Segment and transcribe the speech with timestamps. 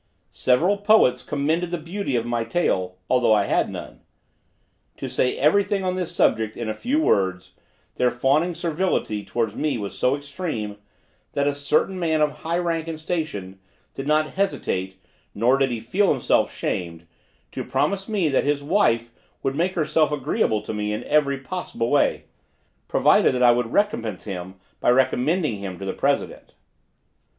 [0.31, 3.99] Several poets commended the beauty of my tail, although I had none.
[4.97, 7.53] To say everything on this subject in a few words
[7.97, 10.77] their fawning servility towards me was so extreme,
[11.33, 13.59] that a certain man of high rank and station,
[13.93, 14.95] did not hesitate,
[15.35, 17.05] nor did he feel himself shamed,
[17.51, 19.11] to promise me that his wife
[19.43, 22.23] should make herself agreeable to me in every possible way,
[22.87, 26.55] provided that I would recompense him by recommending him to the president.